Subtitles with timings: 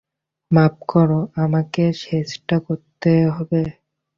[0.51, 3.61] মাফ করো, আমাকে স্কেচটা শেষ করতে হবে।